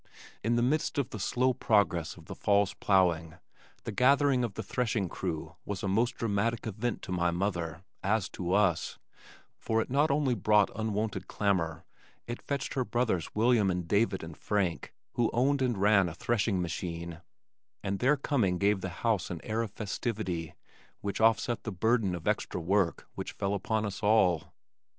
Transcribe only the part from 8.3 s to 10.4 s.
us, for it not only